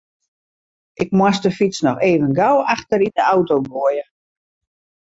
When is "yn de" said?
3.07-3.23